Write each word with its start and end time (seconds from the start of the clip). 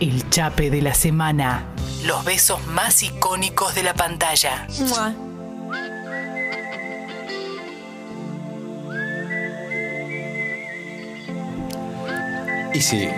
El 0.00 0.30
chape 0.30 0.70
de 0.70 0.80
la 0.80 0.94
semana. 0.94 1.64
Los 2.04 2.24
besos 2.24 2.64
más 2.68 3.02
icónicos 3.02 3.74
de 3.74 3.82
la 3.82 3.94
pantalla. 3.94 4.68
Mua. 4.78 5.12
Y 12.72 12.80
sí, 12.80 13.08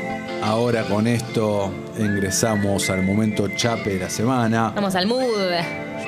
ahora 0.43 0.85
con 0.85 1.07
esto 1.07 1.71
ingresamos 1.99 2.89
al 2.89 3.03
momento 3.03 3.47
chape 3.57 3.91
de 3.91 3.99
la 3.99 4.09
semana. 4.09 4.73
Vamos 4.75 4.95
al 4.95 5.07
mood. 5.07 5.51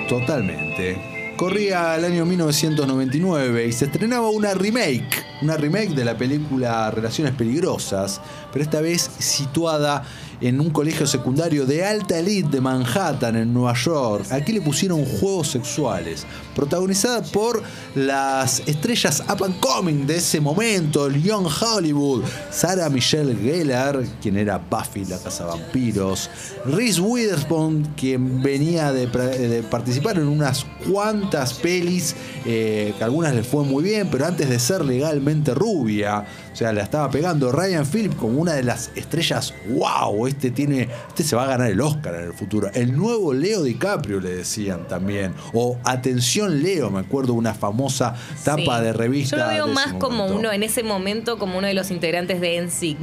Totalmente. 0.09 1.35
Corría 1.37 1.97
el 1.97 2.07
año 2.07 2.25
1999 2.25 3.67
y 3.67 3.73
se 3.73 3.87
estrenaba 3.87 4.31
una 4.31 4.55
remake, 4.55 5.23
una 5.43 5.57
remake 5.57 5.95
de 5.95 6.05
la 6.05 6.17
película 6.17 6.91
Relaciones 6.91 7.35
Peligrosas, 7.35 8.21
pero 8.53 8.65
esta 8.65 8.81
vez 8.81 9.11
situada 9.19 10.05
en 10.43 10.61
un 10.61 10.71
colegio 10.71 11.07
secundario 11.07 11.67
de 11.67 11.85
alta 11.85 12.19
elite 12.19 12.49
de 12.49 12.61
Manhattan, 12.61 13.37
en 13.37 13.55
Nueva 13.55 13.75
York. 13.75 14.27
Aquí 14.31 14.53
le 14.53 14.61
pusieron 14.61 15.05
juegos 15.05 15.49
sexuales, 15.49 16.27
protagonizada 16.55 17.23
por 17.23 17.63
las 17.95 18.61
estrellas 18.67 19.23
up 19.29 19.45
and 19.45 19.59
coming 19.61 20.05
de 20.05 20.17
ese 20.17 20.41
momento, 20.41 21.09
Young 21.11 21.47
Hollywood, 21.47 22.25
Sarah 22.51 22.89
Michelle 22.89 23.37
Gellar, 23.37 24.03
quien 24.21 24.37
era 24.37 24.59
Buffy 24.59 25.05
la 25.05 25.19
Casa 25.19 25.47
Vampiros, 25.47 26.29
Reese 26.67 27.01
Witherspoon, 27.01 27.93
quien 27.97 28.43
venía 28.43 28.93
de, 28.93 29.63
participar 29.71 30.19
en 30.19 30.27
unas 30.27 30.67
cuantas 30.91 31.55
pelis, 31.55 32.17
eh, 32.45 32.95
que 32.99 33.05
algunas 33.05 33.33
le 33.33 33.45
fue 33.45 33.63
muy 33.63 33.85
bien, 33.85 34.09
pero 34.11 34.27
antes 34.27 34.49
de 34.49 34.59
ser 34.59 34.85
legalmente 34.85 35.32
rubia, 35.55 36.25
o 36.53 36.57
sea, 36.57 36.73
la 36.73 36.83
estaba 36.83 37.11
pegando 37.11 37.51
Ryan 37.53 37.87
Phillips 37.87 38.15
como 38.17 38.39
una 38.41 38.53
de 38.55 38.63
las 38.63 38.91
estrellas, 38.95 39.55
wow, 39.69 40.27
este 40.27 40.51
tiene, 40.51 40.89
este 41.09 41.23
se 41.25 41.35
va 41.37 41.45
a 41.45 41.47
ganar 41.47 41.71
el 41.71 41.81
Oscar 41.81 42.15
en 42.15 42.25
el 42.25 42.33
futuro. 42.35 42.71
El 42.75 42.97
nuevo 42.97 43.33
Leo 43.33 43.63
DiCaprio 43.63 44.21
le 44.21 44.35
decían 44.37 44.87
también, 44.89 45.33
o 45.53 45.79
atención 45.85 46.63
Leo, 46.63 46.91
me 46.91 47.01
acuerdo 47.01 47.35
una 47.35 47.55
famosa 47.55 48.15
tapa 48.45 48.79
Sí. 48.79 48.85
de 48.85 48.93
revista. 48.93 49.37
Yo 49.37 49.43
lo 49.45 49.49
veo 49.51 49.67
más 49.69 49.93
como 49.95 50.27
uno, 50.27 50.53
en 50.53 50.63
ese 50.63 50.83
momento, 50.83 51.39
como 51.39 51.59
uno 51.59 51.67
de 51.67 51.75
los 51.75 51.91
integrantes 51.91 52.41
de 52.41 52.57
NSYNC 52.59 52.99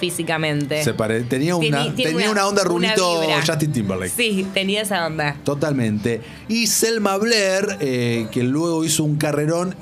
físicamente. 0.00 0.82
Se 0.84 0.94
pare- 0.94 1.22
tenía 1.22 1.56
una, 1.56 1.94
tiene 1.94 2.12
tenía 2.12 2.30
una, 2.30 2.46
onda 2.46 2.62
una 2.70 2.94
vibra. 2.94 3.42
Justin 3.46 3.72
Timberlake. 3.72 4.12
Sí, 4.14 4.46
tenía 4.54 4.82
esa 4.82 5.06
onda. 5.06 5.36
Totalmente. 5.44 6.20
Y 6.48 6.66
Selma 6.66 7.16
Blair, 7.16 7.76
eh, 7.80 8.28
que 8.30 8.42
luego 8.42 8.84
hizo 8.84 9.04
un 9.04 9.16
carrerón 9.16 9.74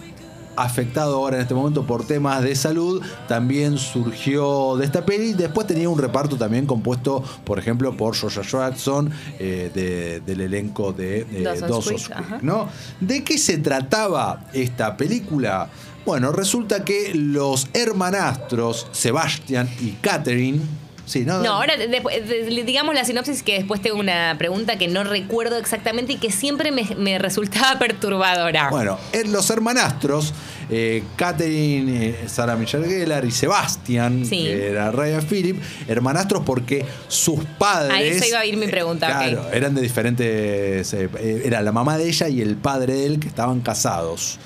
afectado 0.56 1.16
ahora 1.16 1.36
en 1.36 1.42
este 1.42 1.54
momento 1.54 1.86
por 1.86 2.06
temas 2.06 2.42
de 2.42 2.54
salud, 2.54 3.02
también 3.28 3.78
surgió 3.78 4.76
de 4.76 4.84
esta 4.84 5.04
peli. 5.04 5.32
Después 5.32 5.66
tenía 5.66 5.88
un 5.88 5.98
reparto 5.98 6.36
también 6.36 6.66
compuesto, 6.66 7.22
por 7.44 7.58
ejemplo, 7.58 7.96
por 7.96 8.14
Georgia 8.14 8.42
Jackson, 8.42 9.10
eh, 9.38 9.70
de- 9.74 10.20
del 10.20 10.40
elenco 10.42 10.92
de 10.92 11.20
eh, 11.30 11.42
ajá. 12.16 12.38
¿no? 12.42 12.68
¿De 13.00 13.24
qué 13.24 13.38
se 13.38 13.58
trataba 13.58 14.44
esta 14.52 14.96
película? 14.96 15.68
Bueno, 16.04 16.32
resulta 16.32 16.84
que 16.84 17.12
los 17.14 17.68
hermanastros 17.72 18.88
Sebastian 18.92 19.68
y 19.80 19.92
Catherine. 20.00 20.60
Sí, 21.04 21.24
no, 21.24 21.42
No, 21.42 21.54
ahora 21.54 21.74
digamos 22.64 22.94
la 22.94 23.04
sinopsis 23.04 23.42
que 23.42 23.54
después 23.54 23.82
tengo 23.82 23.98
una 23.98 24.36
pregunta 24.38 24.78
que 24.78 24.88
no 24.88 25.02
recuerdo 25.04 25.58
exactamente 25.58 26.12
y 26.14 26.16
que 26.16 26.30
siempre 26.30 26.70
me, 26.70 26.84
me 26.96 27.18
resultaba 27.18 27.78
perturbadora. 27.78 28.70
Bueno, 28.70 28.98
en 29.12 29.32
los 29.32 29.50
hermanastros, 29.50 30.32
eh, 30.70 31.02
Catherine, 31.16 32.06
eh, 32.10 32.16
Sarah 32.28 32.54
Michelle 32.56 32.86
Gellar 32.88 33.24
y 33.24 33.30
Sebastian, 33.32 34.24
Sí. 34.24 34.44
que 34.44 34.68
era 34.70 34.90
Ryan 34.92 35.22
Phillip, 35.26 35.60
hermanastros 35.88 36.42
porque 36.44 36.84
sus 37.08 37.44
padres. 37.58 37.92
A 37.92 38.00
eso 38.02 38.24
iba 38.26 38.38
a 38.38 38.46
ir 38.46 38.56
mi 38.56 38.68
pregunta. 38.68 39.06
Claro, 39.08 39.50
eran 39.52 39.74
de 39.74 39.82
diferentes. 39.82 40.94
eh, 40.94 41.42
era 41.44 41.60
la 41.62 41.72
mamá 41.72 41.98
de 41.98 42.08
ella 42.08 42.28
y 42.28 42.40
el 42.40 42.56
padre 42.56 42.94
de 42.94 43.06
él 43.06 43.18
que 43.20 43.28
estaban 43.28 43.60
casados. 43.60 44.38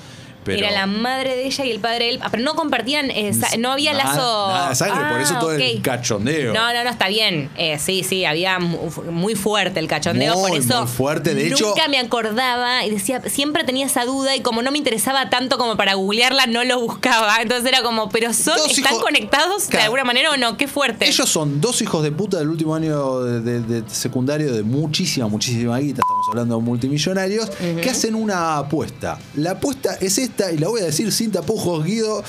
Pero 0.47 0.59
Era 0.67 0.71
la 0.71 0.85
madre 0.87 1.35
de 1.35 1.45
ella 1.45 1.65
y 1.65 1.71
el 1.71 1.79
padre 1.79 2.05
de 2.05 2.09
él. 2.11 2.19
Ah, 2.23 2.29
Pero 2.31 2.43
no 2.43 2.55
compartían, 2.55 3.11
eh, 3.11 3.31
no 3.59 3.71
había 3.71 3.93
Nada- 3.93 4.05
lazo. 4.05 4.47
nada 4.47 4.69
de 4.69 4.75
sangre, 4.75 5.05
por 5.09 5.19
Ah, 5.19 5.23
eso 5.23 5.35
todo 5.39 5.51
el 5.53 5.81
cachondeo. 5.81 6.53
No, 6.53 6.73
no, 6.73 6.83
no, 6.83 6.89
está 6.89 7.07
bien. 7.07 7.49
Eh, 7.57 7.77
sí, 7.79 8.03
sí, 8.03 8.25
había 8.25 8.59
mu- 8.59 8.89
muy 9.11 9.35
fuerte 9.35 9.79
el 9.79 9.87
cachondeo. 9.87 10.33
por 10.33 10.49
Muy, 10.49 10.59
eso 10.59 10.79
muy 10.81 10.87
fuerte. 10.87 11.35
De 11.35 11.47
hecho- 11.47 11.67
nunca 11.69 11.87
me 11.87 11.99
acordaba 11.99 12.85
y 12.85 12.89
decía, 12.89 13.21
siempre 13.27 13.63
tenía 13.63 13.85
esa 13.85 14.05
duda 14.05 14.35
y 14.35 14.41
como 14.41 14.61
no 14.61 14.71
me 14.71 14.77
interesaba 14.77 15.29
tanto 15.29 15.57
como 15.57 15.75
para 15.77 15.93
googlearla, 15.95 16.47
no 16.47 16.63
lo 16.63 16.79
buscaba. 16.79 17.41
Entonces 17.41 17.67
era 17.67 17.81
como, 17.83 18.09
pero 18.09 18.33
son, 18.33 18.55
Dos 18.57 18.71
¿están 18.77 18.93
hijos- 18.93 19.03
conectados 19.03 19.69
de 19.69 19.79
alguna 19.81 20.03
manera 20.03 20.31
o 20.31 20.37
no? 20.37 20.57
Qué 20.57 20.67
fuerte. 20.67 21.07
Ellos 21.07 21.29
son 21.29 21.59
dos 21.61 21.81
hijos 21.81 22.03
de 22.03 22.11
puta 22.11 22.37
del 22.37 22.49
último 22.49 22.75
año 22.75 23.19
de, 23.21 23.41
de- 23.41 23.81
de 23.81 23.89
secundario 23.89 24.51
de 24.53 24.63
muchísima, 24.63 25.27
muchísima 25.27 25.77
guita, 25.79 26.01
estamos 26.01 26.25
hablando 26.31 26.57
de 26.57 26.61
multimillonarios, 26.63 27.49
que 27.81 27.89
hacen 27.89 28.15
una 28.15 28.57
apuesta. 28.57 29.19
La 29.35 29.51
apuesta 29.51 29.97
es 30.01 30.17
esta, 30.17 30.36
y 30.51 30.57
la 30.57 30.67
voy 30.67 30.81
a 30.81 30.85
decir 30.85 31.11
sin 31.11 31.31
tapujos, 31.31 31.83
Guido. 31.83 32.23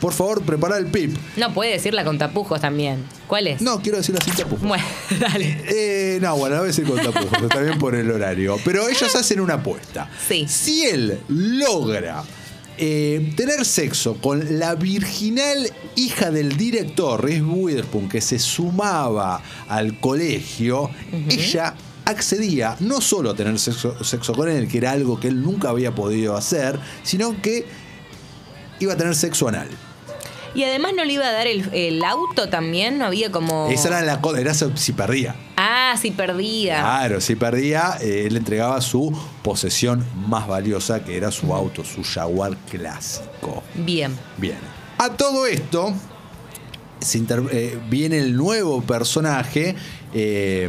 Por 0.00 0.12
favor, 0.12 0.42
prepara 0.42 0.76
el 0.78 0.86
pip. 0.86 1.16
No 1.36 1.52
puede 1.54 1.72
decirla 1.72 2.04
con 2.04 2.18
tapujos 2.18 2.60
también. 2.60 3.04
¿Cuál 3.26 3.46
es? 3.46 3.60
No, 3.60 3.80
quiero 3.80 3.98
decirla 3.98 4.20
sin 4.24 4.34
tapujos. 4.34 4.66
Bueno, 4.66 4.84
dale. 5.20 5.62
Eh, 5.68 6.18
no, 6.20 6.36
bueno, 6.36 6.56
la 6.56 6.60
voy 6.60 6.66
a 6.66 6.72
decir 6.72 6.84
con 6.84 6.96
tapujos, 6.96 7.62
bien 7.62 7.78
por 7.78 7.94
el 7.94 8.10
horario. 8.10 8.58
Pero 8.64 8.88
ellos 8.88 9.14
hacen 9.14 9.40
una 9.40 9.54
apuesta. 9.54 10.10
Sí. 10.28 10.46
Si 10.48 10.84
él 10.84 11.20
logra 11.28 12.24
eh, 12.78 13.32
tener 13.36 13.64
sexo 13.64 14.14
con 14.14 14.58
la 14.58 14.74
virginal 14.74 15.70
hija 15.94 16.30
del 16.30 16.56
director, 16.56 17.22
Reese 17.22 17.42
Witherspoon, 17.42 18.08
que 18.08 18.20
se 18.20 18.38
sumaba 18.38 19.42
al 19.68 20.00
colegio, 20.00 20.90
ella 21.28 21.74
accedía 22.12 22.76
no 22.80 23.00
solo 23.00 23.30
a 23.30 23.34
tener 23.34 23.58
sexo, 23.58 24.02
sexo 24.04 24.32
con 24.34 24.48
él, 24.48 24.68
que 24.68 24.78
era 24.78 24.92
algo 24.92 25.18
que 25.18 25.28
él 25.28 25.42
nunca 25.42 25.70
había 25.70 25.94
podido 25.94 26.36
hacer, 26.36 26.78
sino 27.02 27.40
que 27.42 27.66
iba 28.80 28.92
a 28.92 28.96
tener 28.96 29.14
sexo 29.14 29.48
anal. 29.48 29.68
Y 30.54 30.64
además 30.64 30.92
no 30.94 31.04
le 31.04 31.14
iba 31.14 31.26
a 31.26 31.32
dar 31.32 31.46
el, 31.46 31.68
el 31.72 32.04
auto 32.04 32.48
también, 32.48 32.98
no 32.98 33.06
había 33.06 33.32
como. 33.32 33.68
Esa 33.70 33.88
era 33.88 34.02
la 34.02 34.20
cosa, 34.20 34.40
era 34.40 34.52
si 34.54 34.92
perdía. 34.92 35.34
Ah, 35.56 35.94
sí, 36.00 36.10
perdida. 36.10 36.80
Claro, 36.80 37.20
si 37.20 37.36
perdía, 37.36 37.96
eh, 38.00 38.24
él 38.26 38.36
entregaba 38.36 38.80
su 38.80 39.16
posesión 39.42 40.04
más 40.28 40.46
valiosa, 40.46 41.04
que 41.04 41.16
era 41.16 41.30
su 41.30 41.54
auto, 41.54 41.84
su 41.84 42.02
Jaguar 42.02 42.56
clásico. 42.70 43.62
Bien. 43.74 44.14
Bien. 44.36 44.58
A 44.98 45.10
todo 45.10 45.46
esto, 45.46 45.94
se 47.00 47.24
eh, 47.50 47.78
viene 47.88 48.18
el 48.18 48.36
nuevo 48.36 48.82
personaje. 48.82 49.74
eh, 50.12 50.68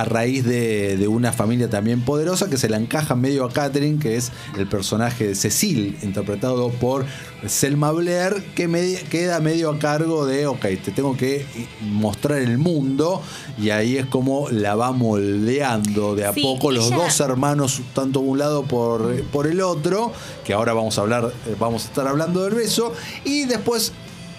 a 0.00 0.04
raíz 0.04 0.44
de, 0.44 0.96
de 0.96 1.08
una 1.08 1.32
familia 1.32 1.68
también 1.68 2.02
poderosa 2.02 2.48
que 2.48 2.56
se 2.56 2.68
la 2.68 2.76
encaja 2.76 3.14
medio 3.16 3.44
a 3.44 3.50
Catherine, 3.52 3.98
que 3.98 4.16
es 4.16 4.30
el 4.56 4.68
personaje 4.68 5.26
de 5.28 5.34
Cecil, 5.34 5.98
interpretado 6.02 6.70
por 6.70 7.04
Selma 7.46 7.90
Blair, 7.90 8.44
que 8.54 8.68
me- 8.68 8.94
queda 9.10 9.40
medio 9.40 9.70
a 9.70 9.78
cargo 9.78 10.24
de, 10.26 10.46
ok, 10.46 10.60
te 10.84 10.92
tengo 10.92 11.16
que 11.16 11.44
mostrar 11.82 12.38
el 12.38 12.58
mundo, 12.58 13.20
y 13.60 13.70
ahí 13.70 13.96
es 13.96 14.06
como 14.06 14.48
la 14.50 14.76
va 14.76 14.92
moldeando 14.92 16.14
de 16.14 16.26
a 16.26 16.32
Sí, 16.32 16.42
poco 16.42 16.70
los 16.70 16.86
ella- 16.88 16.96
dos 16.96 17.20
hermanos, 17.20 17.80
tanto 17.94 18.20
un 18.20 18.38
lado 18.38 18.62
por, 18.64 19.20
por 19.32 19.46
el 19.46 19.60
otro, 19.60 20.12
que 20.44 20.52
ahora 20.52 20.72
vamos 20.74 20.96
a 20.98 21.00
hablar, 21.02 21.32
eh, 21.46 21.56
vamos 21.58 21.84
a 21.84 21.88
estar 21.88 22.06
hablando 22.06 22.44
del 22.44 22.54
beso, 22.54 22.92
y 23.24 23.46
después 23.46 23.92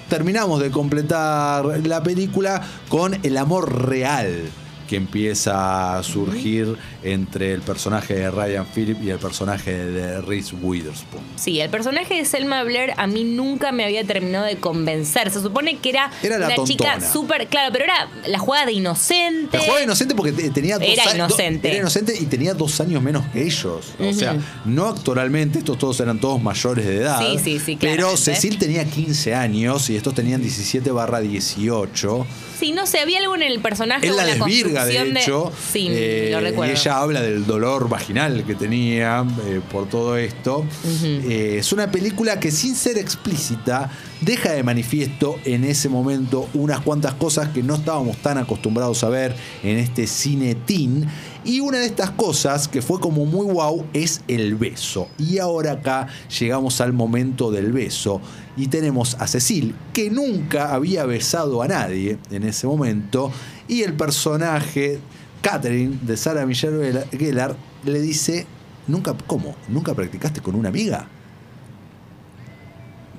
terminamos 0.09 0.59
de 0.61 0.71
completar 0.71 1.65
la 1.85 2.01
película 2.01 2.61
con 2.89 3.17
el 3.23 3.37
amor 3.37 3.87
real 3.89 4.49
que 4.89 4.95
empieza 4.95 5.97
a 5.97 6.03
surgir 6.03 6.75
entre 7.03 7.53
el 7.53 7.61
personaje 7.61 8.15
de 8.15 8.31
Ryan 8.31 8.65
Phillip 8.65 8.97
y 9.03 9.11
el 9.11 9.19
personaje 9.19 9.71
de 9.85 10.19
Reese 10.21 10.55
Witherspoon. 10.55 11.21
Sí, 11.35 11.59
el 11.59 11.69
personaje 11.69 12.15
de 12.15 12.25
Selma 12.25 12.63
Blair 12.63 12.93
a 12.97 13.05
mí 13.05 13.23
nunca 13.23 13.71
me 13.71 13.85
había 13.85 14.03
terminado 14.03 14.45
de 14.45 14.57
convencer. 14.57 15.29
Se 15.29 15.41
supone 15.41 15.77
que 15.77 15.89
era, 15.89 16.09
Era 16.23 16.39
la 16.39 16.47
una 16.47 16.63
chica 16.65 16.99
súper. 16.99 17.47
Claro, 17.47 17.71
pero 17.71 17.85
era 17.85 18.09
la 18.27 18.39
jugada 18.39 18.65
de 18.65 18.71
inocente. 18.73 19.57
La 19.57 19.63
jugaba 19.63 19.83
inocente 19.83 20.15
porque 20.15 20.31
te- 20.31 20.49
tenía 20.49 20.79
dos 20.79 20.87
Era 20.89 21.03
do- 21.05 21.15
inocente. 21.15 21.67
era 21.69 21.77
inocente 21.77 22.15
y 22.19 22.25
tenía 22.25 22.53
dos 22.55 22.81
años 22.81 23.01
menos 23.03 23.25
que 23.27 23.43
ellos. 23.43 23.93
O 23.99 24.13
sea, 24.13 24.37
no 24.65 24.87
actoralmente, 24.87 25.59
estos 25.59 25.77
todos 25.77 25.99
eran 25.99 26.19
todos 26.19 26.41
mayores 26.41 26.85
de 26.85 26.97
edad. 26.97 27.19
Sí, 27.19 27.37
sí, 27.43 27.59
sí, 27.59 27.77
Pero. 27.79 28.17
Cecil 28.17 28.57
tenía 28.57 28.85
15 28.85 29.35
años 29.35 29.89
y 29.91 29.95
estos 29.95 30.15
tenían 30.15 30.41
17 30.41 30.89
barra 30.91 31.19
18. 31.19 32.25
Sí, 32.59 32.71
no 32.73 32.85
sé, 32.85 32.99
había 32.99 33.19
algo 33.19 33.35
en 33.35 33.43
el 33.43 33.59
personaje 33.61 34.05
Él 34.07 34.15
la 34.17 34.25
la 34.25 34.33
desvirga, 34.35 34.78
de 34.85 35.11
hecho. 35.11 35.51
Sí, 35.71 35.87
eh, 35.89 36.29
lo 36.31 36.41
recuerdo. 36.41 36.73
Y 36.73 36.77
ella 36.77 36.97
habla 36.97 37.21
del 37.21 37.45
dolor 37.45 37.89
vaginal 37.89 38.43
que 38.45 38.55
tenía 38.55 39.25
eh, 39.45 39.61
por 39.71 39.87
todo 39.89 40.17
esto. 40.17 40.65
Eh, 41.03 41.57
es 41.59 41.71
una 41.73 41.91
película 41.91 42.39
que 42.39 42.51
sin 42.51 42.75
ser 42.75 42.97
explícita 42.97 43.91
deja 44.21 44.51
de 44.51 44.63
manifiesto 44.63 45.37
en 45.45 45.63
ese 45.63 45.89
momento 45.89 46.49
unas 46.53 46.81
cuantas 46.81 47.13
cosas 47.13 47.49
que 47.49 47.63
no 47.63 47.75
estábamos 47.75 48.17
tan 48.17 48.37
acostumbrados 48.37 49.03
a 49.03 49.09
ver 49.09 49.35
en 49.63 49.77
este 49.77 50.07
cine 50.07 50.55
teen. 50.55 51.07
Y 51.45 51.61
una 51.61 51.79
de 51.79 51.85
estas 51.85 52.11
cosas 52.11 52.67
que 52.67 52.81
fue 52.81 52.99
como 52.99 53.25
muy 53.25 53.47
wow 53.47 53.85
es 53.93 54.21
el 54.27 54.55
beso. 54.55 55.07
Y 55.17 55.39
ahora 55.39 55.73
acá 55.73 56.07
llegamos 56.37 56.81
al 56.81 56.91
momento 56.91 57.49
del 57.49 57.71
beso. 57.71 58.21
Y 58.57 58.67
tenemos 58.67 59.15
a 59.19 59.27
Cecil, 59.27 59.73
que 59.93 60.09
nunca 60.09 60.73
había 60.73 61.05
besado 61.05 61.61
a 61.61 61.67
nadie 61.67 62.17
en 62.29 62.43
ese 62.43 62.67
momento. 62.67 63.31
Y 63.69 63.83
el 63.83 63.93
personaje, 63.93 64.99
Catherine, 65.41 65.97
de 66.01 66.17
Sarah 66.17 66.45
Michelle 66.45 67.05
Gellar, 67.11 67.55
le 67.85 68.01
dice, 68.01 68.45
nunca, 68.87 69.15
¿cómo? 69.27 69.55
¿Nunca 69.69 69.93
practicaste 69.93 70.41
con 70.41 70.55
una 70.55 70.69
amiga? 70.69 71.07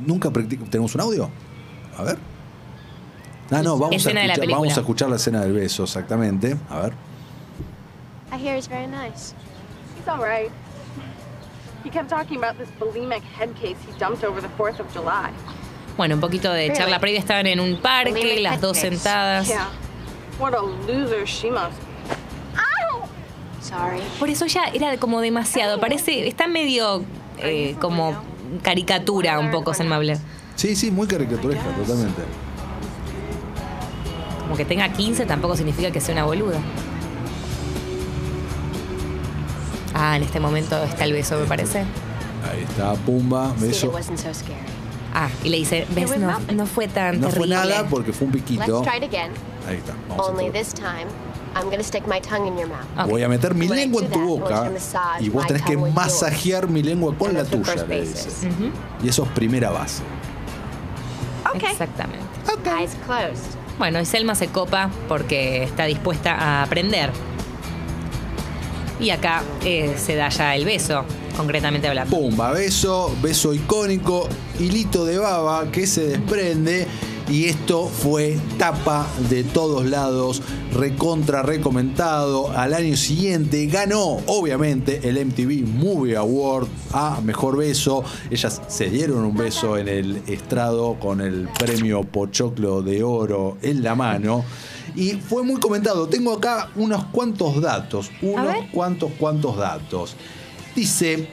¿Nunca 0.04 0.30
practicaste? 0.30 0.70
¿Tenemos 0.72 0.94
un 0.96 1.00
audio? 1.02 1.30
A 1.96 2.02
ver. 2.02 2.18
Ah, 3.52 3.62
no, 3.62 3.78
vamos, 3.78 4.04
a 4.06 4.08
de 4.08 4.14
la 4.14 4.20
escuchar, 4.20 4.40
película. 4.40 4.56
vamos 4.58 4.76
a 4.76 4.80
escuchar 4.80 5.08
la 5.08 5.16
escena 5.16 5.40
del 5.42 5.52
beso, 5.52 5.84
exactamente. 5.84 6.56
A 6.68 6.80
ver. 6.80 6.92
I 8.32 8.36
hear 8.36 8.56
he's 8.56 8.68
very 8.68 8.86
nice. 8.86 9.34
He's 9.96 10.08
all 10.08 10.18
right. 10.18 10.50
He 11.84 11.90
kept 11.90 12.08
talking 12.10 12.36
about 12.38 12.58
this 12.58 12.68
bulimic 12.78 13.22
head 13.38 13.54
case 13.56 13.76
he 13.86 13.98
dumped 13.98 14.24
over 14.24 14.40
the 14.40 14.50
4th 14.58 14.80
of 14.80 14.92
July. 14.92 15.30
Bueno, 15.96 16.16
un 16.16 16.20
poquito 16.20 16.52
de 16.52 16.72
charla 16.72 16.98
previa. 16.98 17.20
Estaban 17.20 17.46
en 17.46 17.60
un 17.60 17.80
parque, 17.80 18.10
Bulimic 18.12 18.40
las 18.42 18.60
dos 18.60 18.76
sentadas. 18.78 19.46
Yeah. 19.48 19.68
What 20.40 20.54
a 20.54 20.62
loser 20.62 21.26
she 21.26 21.50
must! 21.50 21.76
Sorry. 23.60 24.00
Por 24.18 24.30
eso 24.30 24.46
ya 24.46 24.64
era 24.72 24.96
como 24.96 25.20
demasiado. 25.20 25.78
Parece, 25.78 26.26
está 26.26 26.46
medio 26.48 27.04
eh, 27.38 27.76
como 27.80 28.16
caricatura 28.62 29.38
un 29.38 29.50
poco 29.50 29.72
Blair. 29.98 30.18
Sí, 30.56 30.74
sí, 30.74 30.90
muy 30.90 31.06
caricaturesca, 31.06 31.64
totalmente. 31.76 32.22
Como 34.40 34.56
que 34.56 34.64
tenga 34.64 34.88
15 34.88 35.26
tampoco 35.26 35.56
significa 35.56 35.90
que 35.90 36.00
sea 36.00 36.14
una 36.14 36.24
boluda. 36.24 36.58
Ah, 39.94 40.16
en 40.16 40.22
este 40.22 40.40
momento 40.40 40.82
está 40.82 41.04
el 41.04 41.12
beso, 41.12 41.38
me 41.38 41.46
parece. 41.46 41.80
Ahí 41.80 42.62
está, 42.68 42.94
pumba, 42.94 43.52
beso. 43.58 43.92
Ah, 45.12 45.28
y 45.44 45.48
le 45.48 45.58
dice, 45.58 45.86
ves, 45.90 46.18
no, 46.18 46.38
no 46.54 46.66
fue 46.66 46.88
tan 46.88 47.20
No 47.20 47.28
fue 47.28 47.46
terrible. 47.48 47.54
nada 47.54 47.86
porque 47.88 48.12
fue 48.12 48.26
un 48.26 48.32
piquito. 48.32 48.82
Ahí 49.70 49.76
está. 49.78 49.94
vamos 50.08 50.28
Only 50.28 50.50
this 50.50 50.74
time, 50.74 51.06
I'm 51.54 51.70
gonna 51.70 51.82
stick 51.82 52.06
my 52.06 52.20
tongue 52.20 52.46
in 52.48 52.58
your 52.58 52.68
mouth. 52.68 53.08
Voy 53.08 53.22
a 53.22 53.28
meter 53.28 53.54
mi 53.54 53.68
lengua 53.68 54.02
en 54.02 54.10
tu 54.10 54.20
boca 54.20 54.64
you 54.64 54.64
to 54.64 54.70
massage 54.72 55.22
y 55.22 55.28
vos 55.28 55.42
my 55.44 55.48
tenés 55.48 55.62
que 55.62 55.72
tongue 55.74 55.84
with 55.84 55.94
masajear 55.94 56.68
mi 56.68 56.82
lengua 56.82 57.14
con 57.16 57.32
la 57.34 57.44
tuya, 57.44 57.74
le 57.86 58.00
basis. 58.00 58.24
dice. 58.24 58.48
Ujú, 58.48 58.70
Y 59.04 59.08
eso 59.08 59.22
es 59.24 59.28
primera 59.30 59.70
base. 59.70 60.02
Okay. 61.54 61.70
Exactamente. 61.72 62.24
Eyes 62.66 62.96
closed. 63.06 63.44
Bueno, 63.78 64.00
y 64.00 64.04
Selma 64.04 64.34
se 64.34 64.48
copa 64.48 64.90
porque 65.08 65.62
está 65.64 65.84
dispuesta 65.86 66.34
a 66.34 66.62
aprender. 66.62 67.10
Y 69.00 69.10
acá 69.10 69.42
eh, 69.64 69.94
se 69.96 70.14
da 70.14 70.28
ya 70.28 70.54
el 70.54 70.66
beso, 70.66 71.04
concretamente 71.36 71.88
hablando. 71.88 72.14
Pumba, 72.14 72.52
beso, 72.52 73.10
beso 73.22 73.54
icónico, 73.54 74.28
hilito 74.58 75.06
de 75.06 75.18
baba 75.18 75.70
que 75.72 75.86
se 75.86 76.06
desprende. 76.08 76.86
Y 77.30 77.44
esto 77.44 77.86
fue 77.86 78.36
tapa 78.58 79.06
de 79.28 79.44
todos 79.44 79.86
lados, 79.86 80.42
recontra 80.74 81.42
recomendado. 81.42 82.50
Al 82.50 82.74
año 82.74 82.96
siguiente 82.96 83.66
ganó, 83.66 84.18
obviamente, 84.26 85.08
el 85.08 85.24
MTV 85.24 85.64
Movie 85.64 86.16
Award 86.16 86.66
a 86.92 87.20
Mejor 87.20 87.56
Beso. 87.56 88.02
Ellas 88.32 88.60
se 88.66 88.90
dieron 88.90 89.24
un 89.24 89.36
beso 89.36 89.78
en 89.78 89.86
el 89.86 90.22
estrado 90.26 90.98
con 90.98 91.20
el 91.20 91.48
premio 91.56 92.02
Pochoclo 92.02 92.82
de 92.82 93.04
Oro 93.04 93.58
en 93.62 93.84
la 93.84 93.94
mano. 93.94 94.44
Y 94.96 95.12
fue 95.12 95.44
muy 95.44 95.60
comentado. 95.60 96.08
Tengo 96.08 96.32
acá 96.32 96.70
unos 96.74 97.04
cuantos 97.12 97.60
datos. 97.60 98.10
Unos 98.22 98.56
cuantos, 98.72 99.12
cuantos 99.16 99.56
datos. 99.56 100.16
Dice, 100.74 101.28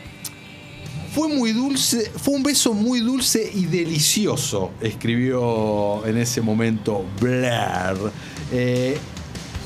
fue 1.17 1.29
muy 1.29 1.51
dulce, 1.51 2.11
fue 2.15 2.35
un 2.35 2.43
beso 2.43 2.75
muy 2.75 2.99
dulce 2.99 3.51
y 3.51 3.65
delicioso, 3.65 4.69
escribió 4.79 6.05
en 6.05 6.15
ese 6.15 6.41
momento 6.41 7.03
Blair. 7.19 7.97
Eh, 8.51 8.95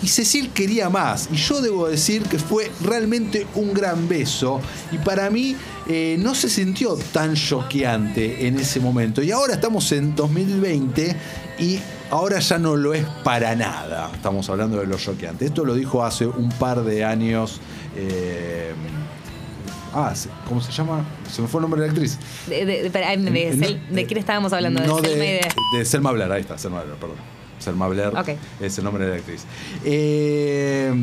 y 0.02 0.08
Cecil 0.08 0.52
quería 0.52 0.90
más, 0.90 1.28
y 1.30 1.36
yo 1.36 1.60
debo 1.60 1.90
decir 1.90 2.24
que 2.24 2.40
fue 2.40 2.72
realmente 2.82 3.46
un 3.56 3.74
gran 3.74 4.08
beso, 4.08 4.62
y 4.94 4.98
para 5.00 5.30
mí 5.30 5.58
eh, 5.90 6.16
no 6.20 6.36
se 6.36 6.50
sintió 6.50 6.96
tan 7.12 7.36
choqueante 7.36 8.48
en 8.48 8.58
ese 8.58 8.80
momento. 8.80 9.22
Y 9.22 9.32
ahora 9.32 9.56
estamos 9.56 9.92
en 9.92 10.16
2020 10.16 11.18
y 11.60 11.80
ahora 12.12 12.40
ya 12.40 12.60
no 12.60 12.78
lo 12.78 12.94
es 12.94 13.06
para 13.26 13.58
nada. 13.58 14.10
Estamos 14.16 14.50
hablando 14.50 14.80
de 14.80 14.88
lo 14.88 14.98
choqueante. 14.98 15.48
Esto 15.48 15.66
lo 15.66 15.76
dijo 15.76 16.02
hace 16.06 16.28
un 16.28 16.48
par 16.48 16.86
de 16.86 17.04
años. 17.04 17.60
eh, 17.98 18.72
Ah, 19.94 20.14
¿cómo 20.48 20.62
se 20.62 20.72
llama? 20.72 21.04
Se 21.30 21.42
me 21.42 21.48
fue 21.48 21.60
el 21.60 21.64
nombre 21.64 21.82
de 21.82 21.88
la 21.88 21.92
actriz. 21.94 22.18
De, 22.48 22.66
de- 22.66 22.66
de- 22.66 22.90
de- 22.90 22.90
de- 22.90 23.50
Eh, 23.50 23.54
Sel- 23.54 23.80
no, 23.90 23.96
¿de 23.96 24.06
quién 24.06 24.18
estábamos 24.20 24.54
hablando? 24.54 24.80
No 24.86 25.02
de 25.02 25.42
de, 25.78 25.86
Selma 25.86 26.12
Blair, 26.12 26.32
ahí 26.32 26.42
está, 26.42 26.58
Selma 26.58 26.82
Blair, 26.84 26.98
perdón. 26.98 27.18
Selma 27.60 27.88
Blair 27.90 28.08
Ok. 28.18 28.30
es 28.60 28.78
el 28.78 28.84
nombre 28.86 29.06
de 29.06 29.12
la 29.12 29.18
actriz. 29.18 29.44
Eh, 29.84 30.94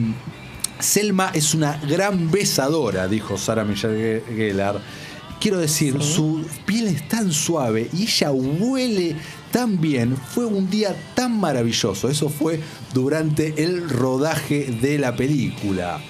Selma 0.80 1.30
es 1.34 1.54
una 1.54 1.76
gran 1.88 2.30
besadora, 2.30 3.08
dijo 3.08 3.36
Sara 3.36 3.64
Michelle 3.64 4.22
Ge- 4.26 4.34
Gellar. 4.36 4.80
Quiero 5.40 5.58
decir, 5.58 6.02
su 6.02 6.44
piel 6.66 6.88
es 6.88 7.06
tan 7.08 7.30
suave 7.32 7.88
y 7.92 8.02
ella 8.04 8.32
huele 8.32 9.14
tan 9.52 9.80
bien. 9.80 10.16
Fue 10.16 10.44
un 10.46 10.68
día 10.68 10.96
tan 11.14 11.38
maravilloso. 11.38 12.08
Eso 12.08 12.28
fue 12.28 12.60
durante 12.92 13.62
el 13.62 13.88
rodaje 13.88 14.64
de 14.80 14.98
la 14.98 15.14
película. 15.14 16.00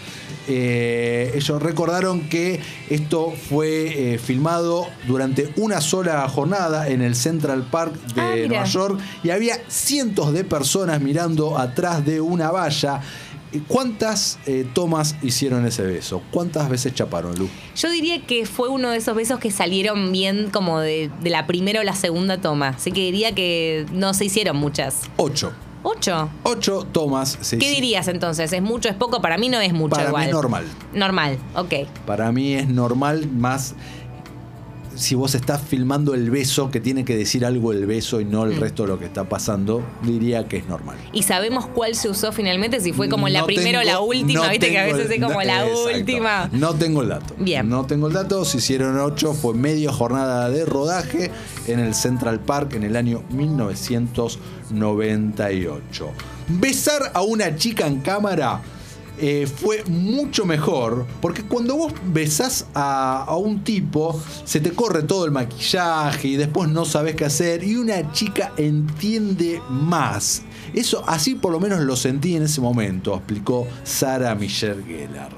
Eh, 0.49 1.33
ellos 1.35 1.63
recordaron 1.63 2.23
que 2.29 2.61
esto 2.91 3.33
fue 3.49 4.15
eh, 4.15 4.19
filmado 4.19 4.87
durante 5.07 5.53
una 5.57 5.81
sola 5.81 6.27
jornada 6.29 6.89
en 6.89 7.03
el 7.03 7.15
Central 7.15 7.67
Park 7.71 7.95
de 8.15 8.45
Ah. 8.45 8.49
Nueva 8.49 8.65
York 8.65 8.99
y 9.23 9.31
había 9.31 9.57
cientos 9.69 10.33
de 10.33 10.45
personas 10.45 11.01
mirando 11.01 11.59
atrás 11.59 12.05
de 12.05 12.21
una 12.21 12.51
valla. 12.51 13.01
¿Cuántas 13.67 14.39
eh, 14.47 14.67
tomas 14.75 15.17
hicieron 15.23 15.67
ese 15.67 15.83
beso? 15.83 16.21
¿Cuántas 16.31 16.69
veces 16.69 16.93
chaparon, 16.95 17.35
Lu? 17.39 17.49
Yo 17.77 17.91
diría 17.91 18.21
que 18.27 18.45
fue 18.45 18.69
uno 18.69 18.91
de 18.91 18.99
esos 18.99 19.15
besos 19.17 19.39
que 19.39 19.51
salieron 19.51 20.13
bien 20.13 20.51
como 20.51 20.81
de, 20.81 21.11
de 21.23 21.31
la 21.31 21.47
primera 21.47 21.81
o 21.81 21.83
la 21.83 21.95
segunda 21.95 22.43
toma. 22.43 22.69
Así 22.69 22.93
que 22.93 23.01
diría 23.01 23.35
que 23.35 23.87
no 23.93 24.13
se 24.13 24.27
hicieron 24.27 24.59
muchas. 24.59 25.03
Ocho. 25.17 25.53
¿Ocho? 25.91 26.29
Ocho 26.43 26.87
tomas 26.93 27.39
se 27.41 27.57
¿Qué 27.57 27.71
dirías 27.71 28.09
entonces? 28.09 28.53
¿Es 28.53 28.61
mucho, 28.61 28.91
es 28.91 28.95
poco? 28.95 29.23
Para 29.23 29.39
mí 29.39 29.49
no 29.49 29.59
es 29.59 29.73
mucho 29.73 29.97
Para 29.97 30.05
mí 30.05 30.09
igual. 30.11 30.27
es 30.27 30.33
normal. 30.33 30.65
Normal, 30.93 31.39
ok. 31.55 31.73
Para 32.07 32.31
mí 32.31 32.53
es 32.53 32.69
normal 32.69 33.27
más 33.27 33.75
si 34.99 35.15
vos 35.15 35.35
estás 35.35 35.63
filmando 35.63 36.13
el 36.15 36.31
beso, 36.31 36.71
que 36.71 36.81
tiene 36.81 37.05
que 37.05 37.17
decir 37.17 37.45
algo 37.47 37.73
el 37.73 37.87
beso 37.87 38.21
y 38.21 38.25
no 38.25 38.45
el 38.45 38.57
Mm. 38.57 38.61
resto 38.61 38.83
de 38.83 38.89
lo 38.89 38.99
que 38.99 39.05
está 39.07 39.25
pasando, 39.29 39.83
diría 40.03 40.49
que 40.49 40.57
es 40.59 40.67
normal. 40.67 40.97
¿Y 41.13 41.23
sabemos 41.23 41.67
cuál 41.67 41.95
se 41.95 42.09
usó 42.09 42.33
finalmente? 42.33 42.81
Si 42.81 42.93
fue 42.93 43.09
como 43.09 43.29
la 43.29 43.45
primera 43.47 43.79
o 43.81 43.85
la 43.85 44.01
última, 44.01 44.45
no 44.45 44.51
viste 44.51 44.71
que 44.71 44.79
a 44.79 44.87
veces 44.87 45.09
es 45.11 45.23
como 45.23 45.41
la 45.43 45.65
exacto. 45.67 45.99
última. 45.99 46.49
No 46.53 46.75
tengo 46.75 47.03
el 47.03 47.09
dato. 47.11 47.35
Bien. 47.39 47.69
No 47.69 47.87
tengo 47.87 48.09
el 48.09 48.15
dato. 48.15 48.45
Se 48.45 48.59
hicieron 48.59 48.99
ocho. 48.99 49.35
Fue 49.35 49.55
media 49.55 49.93
jornada 49.93 50.51
de 50.51 50.65
rodaje 50.65 51.31
en 51.67 51.79
el 51.81 51.95
Central 51.95 52.41
Park 52.41 52.75
en 52.75 52.83
el 52.83 52.97
año 52.97 53.23
1998. 53.31 56.11
Besar 56.49 57.13
a 57.15 57.23
una 57.23 57.55
chica 57.57 57.87
en 57.87 58.01
cámara. 58.01 58.61
Eh, 59.21 59.47
fue 59.47 59.85
mucho 59.85 60.45
mejor 60.45 61.07
porque 61.21 61.43
cuando 61.43 61.77
vos 61.77 61.93
besás 62.07 62.67
a, 62.75 63.25
a 63.25 63.37
un 63.37 63.65
tipo 63.65 64.21
se 64.45 64.61
te 64.61 64.71
corre 64.71 65.03
todo 65.03 65.25
el 65.25 65.31
maquillaje 65.31 66.29
y 66.29 66.37
después 66.37 66.69
no 66.69 66.85
sabes 66.85 67.17
qué 67.17 67.25
hacer 67.25 67.65
y 67.65 67.77
una 67.77 68.13
chica 68.13 68.53
entiende 68.57 69.61
más. 69.69 70.43
Eso 70.75 71.03
así 71.07 71.35
por 71.35 71.53
lo 71.53 71.61
menos 71.61 71.81
lo 71.81 71.97
sentí 71.97 72.37
en 72.37 72.43
ese 72.45 72.61
momento 72.61 73.15
explicó 73.15 73.67
Sara 73.85 74.35
Michelle 74.35 74.83
Gellar. 74.85 75.31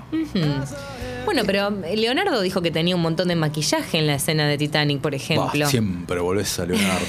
Bueno, 1.24 1.42
pero 1.46 1.70
Leonardo 1.70 2.40
dijo 2.40 2.62
que 2.62 2.70
tenía 2.70 2.96
un 2.96 3.02
montón 3.02 3.28
de 3.28 3.36
maquillaje 3.36 3.98
en 3.98 4.06
la 4.06 4.14
escena 4.14 4.48
de 4.48 4.58
Titanic, 4.58 5.00
por 5.00 5.14
ejemplo. 5.14 5.60
Bah, 5.60 5.70
siempre 5.70 6.20
volvés 6.20 6.58
a 6.58 6.66
Leonardo 6.66 7.06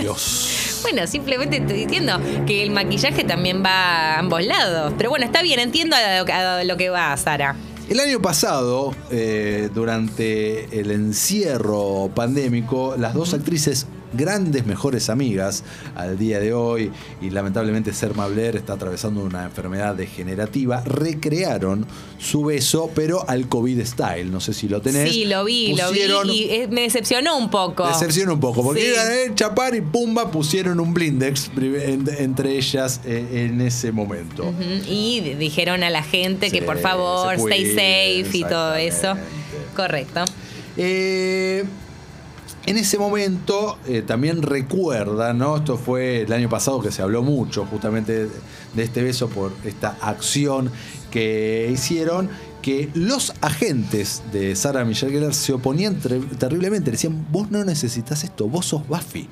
Dios 0.00 0.73
Bueno, 0.84 1.06
simplemente 1.06 1.56
estoy 1.56 1.86
diciendo 1.86 2.20
que 2.46 2.62
el 2.62 2.70
maquillaje 2.70 3.24
también 3.24 3.64
va 3.64 4.16
a 4.16 4.18
ambos 4.18 4.44
lados. 4.44 4.92
Pero 4.98 5.08
bueno, 5.08 5.24
está 5.24 5.42
bien, 5.42 5.58
entiendo 5.58 5.96
a 5.96 6.62
lo, 6.62 6.76
que 6.76 6.90
va, 6.90 7.16
Sara. 7.16 7.56
El 7.88 8.00
año 8.00 8.20
pasado, 8.20 8.94
eh, 9.10 9.70
durante 9.72 10.78
el 10.78 10.90
encierro 10.90 12.10
pandémico, 12.14 12.96
las 12.98 13.14
dos 13.14 13.32
actrices 13.32 13.86
grandes 14.16 14.66
mejores 14.66 15.10
amigas 15.10 15.64
al 15.94 16.18
día 16.18 16.40
de 16.40 16.52
hoy 16.52 16.90
y 17.20 17.30
lamentablemente 17.30 17.92
Selma 17.92 18.26
Blair 18.28 18.56
está 18.56 18.74
atravesando 18.74 19.22
una 19.22 19.44
enfermedad 19.44 19.94
degenerativa 19.94 20.82
recrearon 20.84 21.86
su 22.18 22.44
beso 22.44 22.90
pero 22.94 23.28
al 23.28 23.48
COVID 23.48 23.84
style 23.84 24.30
no 24.30 24.40
sé 24.40 24.52
si 24.54 24.68
lo 24.68 24.80
tenés 24.80 25.12
Sí, 25.12 25.24
lo 25.26 25.44
vi, 25.44 25.72
Pusieron- 25.72 26.26
lo 26.26 26.32
vi. 26.32 26.38
Y 26.44 26.50
eh, 26.50 26.68
me 26.70 26.82
decepcionó 26.82 27.36
un 27.36 27.50
poco. 27.50 27.86
Decepcionó 27.86 28.34
un 28.34 28.40
poco, 28.40 28.62
porque 28.62 28.80
Sí. 28.80 28.88
iban 28.88 29.32
a 29.32 29.34
chapar 29.34 29.74
y 29.74 29.80
pumba 29.80 30.30
pusieron 30.30 30.80
un 30.80 30.94
blindex 30.94 31.50
entre 31.56 32.56
ellas 32.56 33.00
eh, 33.04 33.46
en 33.50 33.60
ese 33.60 33.92
momento. 33.92 34.52
Y 34.88 35.20
dijeron 35.38 35.82
a 35.82 35.90
la 35.90 36.02
gente 36.02 36.50
que 36.50 36.62
por 36.62 36.78
favor, 36.78 37.34
stay 37.34 37.66
safe 37.70 38.36
y 38.38 38.42
todo 38.44 38.74
eso. 38.76 39.14
Correcto. 39.76 40.24
Eh, 40.76 41.64
en 42.66 42.78
ese 42.78 42.98
momento 42.98 43.78
eh, 43.86 44.02
también 44.02 44.42
recuerda, 44.42 45.32
¿no? 45.34 45.56
Esto 45.56 45.76
fue 45.76 46.22
el 46.22 46.32
año 46.32 46.48
pasado 46.48 46.80
que 46.80 46.90
se 46.90 47.02
habló 47.02 47.22
mucho 47.22 47.66
justamente 47.66 48.26
de, 48.74 48.82
este 48.82 49.02
beso 49.02 49.28
por 49.28 49.52
esta 49.64 49.96
acción 50.00 50.70
que 51.10 51.70
hicieron, 51.72 52.28
que 52.62 52.88
los 52.94 53.32
agentes 53.42 54.22
de 54.32 54.56
Sarah 54.56 54.84
Michelle 54.84 55.12
Gellar 55.12 55.34
se 55.34 55.52
oponían 55.52 55.96
ter- 56.00 56.24
terriblemente. 56.38 56.90
Decían, 56.90 57.26
vos 57.30 57.50
no 57.50 57.62
necesitas 57.64 58.24
esto, 58.24 58.48
vos 58.48 58.66
sos 58.66 58.86
Buffy. 58.88 59.28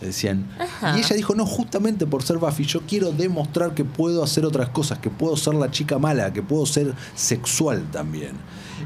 Le 0.00 0.08
decían. 0.08 0.46
Ajá. 0.58 0.96
Y 0.96 1.00
ella 1.00 1.16
dijo, 1.16 1.34
no, 1.34 1.46
justamente 1.46 2.06
por 2.06 2.22
ser 2.22 2.36
Buffy, 2.38 2.64
yo 2.64 2.82
quiero 2.86 3.12
demostrar 3.12 3.72
que 3.74 3.84
puedo 3.84 4.22
hacer 4.22 4.44
otras 4.44 4.68
cosas, 4.68 4.98
que 4.98 5.08
puedo 5.10 5.36
ser 5.36 5.54
la 5.54 5.70
chica 5.70 5.98
mala, 5.98 6.32
que 6.32 6.42
puedo 6.42 6.66
ser 6.66 6.92
sexual 7.14 7.84
también. 7.90 8.32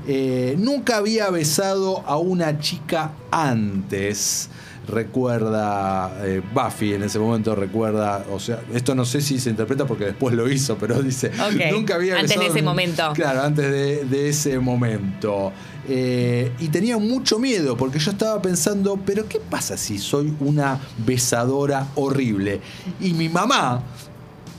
Eh, 0.07 0.55
nunca 0.59 0.99
había 0.99 1.29
besado 1.31 2.05
a 2.07 2.17
una 2.17 2.59
chica 2.61 3.11
antes. 3.33 4.49
Recuerda 4.89 6.13
eh, 6.25 6.41
Buffy 6.55 6.95
en 6.95 7.03
ese 7.03 7.19
momento 7.19 7.55
recuerda, 7.55 8.25
o 8.33 8.41
sea, 8.41 8.61
esto 8.73 8.95
no 8.95 9.05
sé 9.05 9.21
si 9.21 9.39
se 9.39 9.51
interpreta 9.51 9.85
porque 9.87 10.05
después 10.07 10.35
lo 10.35 10.49
hizo, 10.51 10.77
pero 10.79 11.03
dice, 11.03 11.31
nunca 11.73 11.97
había 11.97 12.15
antes 12.17 12.31
de 12.31 12.37
besado 12.37 12.51
ese 12.51 12.59
en- 12.61 12.65
momento. 12.65 13.13
Claro, 13.15 13.43
antes 13.43 13.71
de, 13.71 14.05
de 14.05 14.29
ese 14.29 14.59
momento. 14.59 15.53
Eh, 15.93 16.53
y 16.61 16.69
tenía 16.69 16.99
mucho 16.99 17.41
miedo 17.41 17.77
porque 17.77 17.99
yo 17.99 18.13
estaba 18.13 18.41
pensando, 18.41 18.97
pero 19.05 19.27
¿qué 19.29 19.41
pasa 19.41 19.77
si 19.77 19.99
soy 19.99 20.33
una 20.39 20.79
besadora 21.05 21.89
horrible? 21.97 22.61
Y 23.01 23.13
mi 23.13 23.29
mamá, 23.29 23.83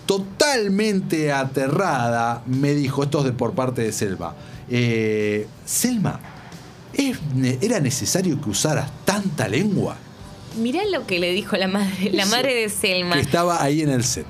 totalmente 0.06 1.32
aterrada, 1.32 2.44
me 2.46 2.74
dijo, 2.74 3.04
esto 3.04 3.20
es 3.20 3.26
de 3.26 3.32
por 3.32 3.54
parte 3.54 3.82
de 3.82 3.92
Selma, 3.94 4.36
eh, 4.70 5.48
Selma, 5.66 6.20
¿es 6.94 7.18
ne- 7.34 7.58
¿era 7.62 7.80
necesario 7.80 8.42
que 8.42 8.50
usaras 8.50 8.92
tanta 9.06 9.48
lengua? 9.48 9.96
Mirá 10.58 10.82
lo 10.92 11.08
que 11.08 11.18
le 11.20 11.32
dijo 11.32 11.56
la 11.56 11.70
madre, 11.70 12.12
la 12.12 12.26
madre 12.26 12.54
de 12.56 12.68
Selma. 12.68 13.16
Que 13.16 13.22
estaba 13.22 13.64
ahí 13.64 13.82
en 13.82 13.90
el 13.90 14.04
set. 14.04 14.26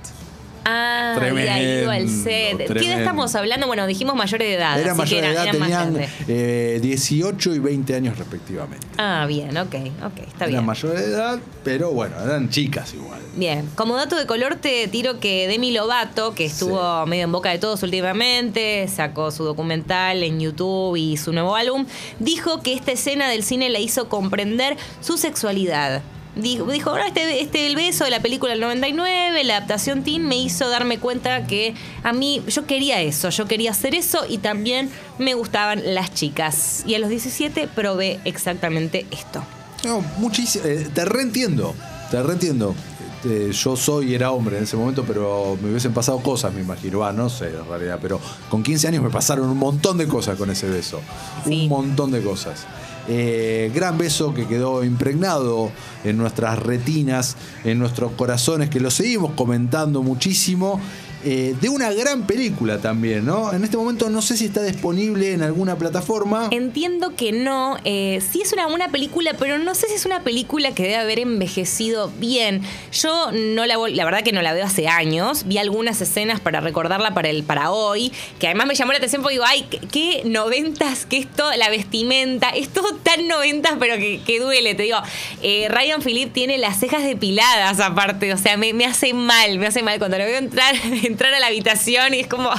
Ah, 0.64 1.14
había 1.16 1.60
ido 1.82 1.90
al 1.92 1.98
Tremendo, 2.06 2.24
set. 2.24 2.58
¿Qué 2.58 2.64
edad 2.64 2.68
tremendo. 2.74 3.00
estamos 3.00 3.36
hablando? 3.36 3.68
Bueno, 3.68 3.88
dijimos 3.88 4.16
mayores 4.16 4.48
de 4.48 4.54
edad. 4.56 4.80
Era 4.80 4.92
así 4.92 5.02
que 5.16 5.22
mayor 5.22 5.22
de 5.22 5.28
eran- 5.28 5.34
edad, 5.34 5.56
eran 5.56 5.94
tenían 5.94 6.10
eh, 6.28 6.80
18 6.82 7.56
y 7.56 7.60
20 7.60 7.96
años 7.96 8.18
respectivamente. 8.18 8.86
Ah, 8.98 9.26
bien, 9.28 9.58
ok, 9.58 9.76
ok, 10.06 10.18
está 10.28 10.46
eran 10.46 10.50
bien. 10.50 10.66
mayores 10.66 11.00
de 11.02 11.12
edad, 11.14 11.40
pero 11.64 11.92
bueno, 11.92 12.16
eran 12.24 12.50
chicas 12.50 12.94
igual. 12.94 13.20
Bien, 13.36 13.68
como 13.76 13.96
dato 13.96 14.16
de 14.18 14.26
color 14.28 14.56
te 14.56 14.88
tiro 14.90 15.20
que 15.20 15.48
Demi 15.48 15.72
Lovato, 15.72 16.36
que 16.36 16.46
estuvo 16.46 17.06
medio 17.06 17.24
en 17.24 17.32
boca 17.32 17.50
de 17.50 17.58
todos 17.60 17.82
últimamente, 17.84 18.88
sacó 18.88 19.32
su 19.32 19.44
documental 19.46 20.22
en 20.24 20.40
YouTube 20.40 20.96
y 20.98 21.18
su 21.18 21.32
nuevo 21.34 21.56
álbum, 21.56 21.86
dijo 22.20 22.62
que 22.62 22.74
esta 22.74 22.92
escena 22.92 23.30
del 23.30 23.44
cine 23.44 23.70
la 23.70 23.80
hizo 23.80 24.10
comprender 24.10 24.78
su 25.00 25.18
sexualidad. 25.18 26.02
Dijo, 26.36 26.66
dijo 26.72 26.92
"No, 26.98 27.04
este, 27.04 27.42
este 27.42 27.68
el 27.68 27.76
beso 27.76 28.06
de 28.06 28.10
la 28.10 28.22
película 28.22 28.52
del 28.52 28.62
99, 28.62 29.44
la 29.44 29.58
adaptación 29.58 30.04
teen, 30.04 30.26
me 30.28 30.38
hizo 30.38 30.70
darme 30.70 30.98
cuenta 30.98 31.46
que 31.46 31.74
a 32.04 32.14
mí 32.14 32.42
yo 32.48 32.66
quería 32.66 33.02
eso, 33.02 33.30
yo 33.30 33.48
quería 33.48 33.72
hacer 33.72 33.96
eso 33.96 34.24
y 34.30 34.38
también 34.38 34.90
me 35.20 35.34
gustaban 35.34 35.82
las 35.94 36.14
chicas. 36.14 36.84
Y 36.88 36.96
a 36.96 37.00
los 37.00 37.10
17 37.10 37.68
probé 37.68 38.20
exactamente 38.24 39.06
esto. 39.12 39.44
No, 39.84 40.00
muchísimo. 40.20 40.64
eh, 40.66 40.88
te 40.94 41.04
reentiendo, 41.06 41.76
te 42.10 42.22
reentiendo. 42.24 42.76
Eh, 43.24 43.52
yo 43.54 43.76
soy, 43.76 44.16
era 44.16 44.32
hombre 44.32 44.58
en 44.58 44.64
ese 44.64 44.76
momento, 44.78 45.04
pero 45.06 45.56
me 45.62 45.70
hubiesen 45.70 45.94
pasado 45.94 46.20
cosas, 46.22 46.54
me 46.54 46.62
imagino. 46.62 47.04
Ah, 47.04 47.12
no 47.14 47.30
sé, 47.30 47.50
en 47.50 47.68
realidad, 47.68 48.00
pero 48.02 48.20
con 48.50 48.64
15 48.64 48.88
años 48.88 49.04
me 49.04 49.10
pasaron 49.12 49.48
un 49.50 49.58
montón 49.58 49.98
de 49.98 50.08
cosas 50.08 50.38
con 50.38 50.50
ese 50.50 50.68
beso. 50.68 51.02
Sí. 51.46 51.64
Un 51.64 51.70
montón 51.70 52.10
de 52.12 52.22
cosas. 52.22 52.66
Eh, 53.14 53.70
gran 53.76 53.98
beso 53.98 54.34
que 54.34 54.48
quedó 54.48 54.86
impregnado 54.86 55.70
en 56.06 56.18
nuestras 56.18 56.58
retinas, 56.58 57.36
en 57.66 57.78
nuestros 57.78 58.14
corazones, 58.14 58.70
que 58.70 58.80
lo 58.80 58.90
seguimos 58.90 59.34
comentando 59.34 60.02
muchísimo. 60.02 60.80
Eh, 61.24 61.56
de 61.60 61.70
una 61.70 61.92
gran 61.92 62.26
película 62.26 62.80
también, 62.80 63.26
¿no? 63.26 63.54
En 63.54 63.64
este 63.64 63.78
momento 63.78 64.10
no 64.10 64.22
sé 64.22 64.38
si 64.38 64.46
está 64.46 64.64
disponible 64.64 65.34
en 65.34 65.42
alguna 65.42 65.78
plataforma. 65.78 66.50
Entiendo 66.52 67.16
que 67.16 67.32
no. 67.32 67.78
Eh, 67.84 68.22
sí 68.32 68.42
es 68.42 68.54
una 68.54 68.68
buena 68.68 68.90
película, 68.90 69.34
pero 69.38 69.58
no 69.60 69.76
sé 69.76 69.88
si 69.88 69.96
es 69.96 70.06
una 70.06 70.24
película 70.24 70.74
que 70.74 70.84
debe 70.84 70.98
haber 70.98 71.20
envejecido 71.20 72.12
bien. 72.20 72.62
Yo 72.92 73.32
no 73.32 73.66
la 73.66 73.78
la 73.90 74.06
verdad 74.06 74.24
que 74.24 74.32
no 74.32 74.42
la 74.42 74.54
veo 74.54 74.66
hace 74.66 74.88
años. 74.88 75.46
Vi 75.46 75.58
algunas 75.58 76.02
escenas 76.02 76.40
para 76.40 76.60
recordarla 76.60 77.14
para 77.14 77.30
el 77.30 77.44
para 77.44 77.72
hoy, 77.72 78.12
que 78.40 78.48
además 78.48 78.68
me 78.68 78.76
llamó 78.76 78.92
la 78.92 78.98
atención 78.98 79.22
porque 79.22 79.34
digo, 79.34 79.46
ay, 79.48 79.66
qué, 79.92 80.22
noventas, 80.26 81.06
que 81.06 81.18
esto, 81.18 81.50
la 81.58 81.70
vestimenta, 81.70 82.50
es 82.50 82.70
todo 82.70 82.96
tan 82.96 83.28
noventas, 83.28 83.74
pero 83.80 83.96
que, 83.98 84.40
duele. 84.40 84.76
Te 84.76 84.84
digo, 84.84 84.98
eh, 85.42 85.68
Ryan 85.70 86.02
Phillip 86.02 86.34
tiene 86.34 86.58
las 86.58 86.80
cejas 86.80 87.04
depiladas 87.04 87.80
aparte, 87.80 88.34
o 88.34 88.38
sea, 88.38 88.58
me, 88.58 88.74
me 88.74 88.86
hace 88.86 89.14
mal, 89.14 89.60
me 89.60 89.68
hace 89.68 89.84
mal 89.84 90.00
cuando 90.00 90.18
lo 90.18 90.26
veo 90.26 90.38
entrar, 90.38 90.76
entrar 91.12 91.34
a 91.34 91.40
la 91.40 91.48
habitación 91.48 92.14
y 92.14 92.20
es 92.22 92.28
como, 92.28 92.50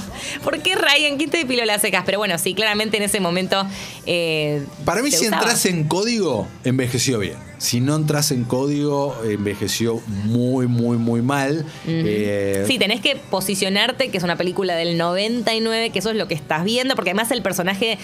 ¿por 0.44 0.61
qué 0.62 0.75
Ryan? 0.76 1.16
¿Quién 1.18 1.30
te 1.30 1.38
depiló 1.38 1.64
las 1.64 1.80
cejas? 1.82 2.02
Pero 2.06 2.18
bueno, 2.18 2.38
sí, 2.38 2.54
claramente 2.54 2.97
en 2.97 3.02
ese 3.02 3.21
momento. 3.21 3.66
eh, 4.06 4.64
Para 4.85 5.02
mí, 5.02 5.11
si 5.11 5.26
usaba. 5.26 5.42
entras 5.42 5.66
en 5.66 5.85
código, 5.85 6.47
envejeció 6.64 7.18
bien. 7.18 7.37
Si 7.59 7.80
no 7.80 7.94
entras 7.94 8.32
en 8.32 8.42
código, 8.44 9.16
envejeció 9.25 10.00
muy, 10.09 10.66
muy, 10.66 10.97
muy 10.97 11.23
mal. 11.23 11.64
Eh, 11.87 12.64
Sí, 12.66 12.78
tenés 12.78 13.00
que 13.00 13.14
posicionarte, 13.16 14.09
que 14.11 14.18
es 14.18 14.25
una 14.25 14.37
película 14.37 14.75
del 14.75 14.99
99, 14.99 15.90
que 15.90 15.99
eso 16.00 16.11
es 16.11 16.16
lo 16.16 16.26
que 16.26 16.35
estás 16.35 16.64
viendo, 16.64 16.94
porque 16.97 17.11
además 17.11 17.30
el 17.30 17.40
personaje 17.42 17.99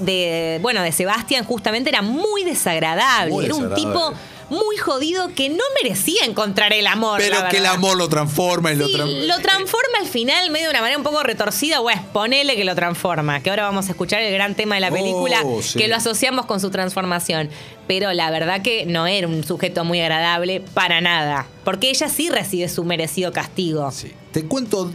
de, 0.00 0.58
bueno, 0.62 0.82
de 0.82 0.92
Sebastián 0.92 1.44
justamente 1.44 1.90
era 1.90 2.02
muy 2.02 2.44
desagradable. 2.44 3.32
Muy 3.32 3.44
era 3.46 3.54
un 3.54 3.74
tipo 3.74 4.12
muy 4.50 4.76
jodido 4.78 5.28
que 5.34 5.48
no 5.50 5.62
merecía 5.82 6.24
encontrar 6.24 6.72
el 6.72 6.86
amor. 6.86 7.18
pero 7.20 7.40
la 7.40 7.48
que 7.48 7.58
el 7.58 7.66
amor 7.66 7.96
lo 7.96 8.08
transforma 8.08 8.72
y 8.72 8.76
lo 8.76 8.86
Sí, 8.86 8.94
transforma. 8.94 9.24
lo 9.26 9.38
transforma 9.42 9.98
al 10.00 10.06
final 10.06 10.50
medio 10.50 10.66
de 10.66 10.70
una 10.70 10.80
manera 10.80 10.96
un 10.98 11.04
poco 11.04 11.22
retorcida, 11.22 11.80
pues 11.80 11.98
ponele 12.12 12.56
que 12.56 12.64
lo 12.64 12.74
transforma, 12.74 13.40
que 13.42 13.50
ahora 13.50 13.64
vamos 13.64 13.88
a 13.88 13.90
escuchar 13.90 14.22
el 14.22 14.32
gran 14.32 14.54
tema 14.54 14.76
de 14.76 14.80
la 14.80 14.88
Oh, 14.88 14.92
película, 14.94 15.42
sí. 15.62 15.78
que 15.78 15.88
lo 15.88 15.96
asociamos 15.96 16.46
con 16.46 16.60
su 16.60 16.70
transformación. 16.70 17.50
Pero 17.86 18.12
la 18.12 18.30
verdad 18.30 18.60
que 18.62 18.84
no 18.86 19.06
era 19.06 19.26
un 19.26 19.42
sujeto 19.44 19.84
muy 19.84 20.00
agradable 20.00 20.60
para 20.74 21.00
nada, 21.00 21.46
porque 21.64 21.88
ella 21.90 22.08
sí 22.08 22.28
recibe 22.28 22.68
su 22.68 22.84
merecido 22.84 23.32
castigo. 23.32 23.90
Sí. 23.90 24.12
Te 24.32 24.44
cuento 24.44 24.90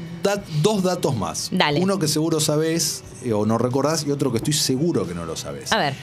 dos 0.62 0.84
datos 0.84 1.16
más. 1.16 1.50
Dale. 1.52 1.80
Uno 1.80 1.98
que 2.00 2.08
seguro 2.08 2.40
sabés 2.40 3.04
eh, 3.26 3.34
o 3.34 3.46
no 3.48 3.58
recordás 3.58 4.06
y 4.06 4.12
otro 4.12 4.32
que 4.32 4.38
estoy 4.38 4.54
seguro 4.54 5.08
que 5.08 5.14
no 5.16 5.26
lo 5.26 5.36
sabés. 5.36 5.72
A 5.74 5.78
ver, 5.80 5.94